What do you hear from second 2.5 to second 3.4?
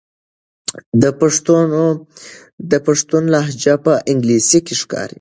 د پښتون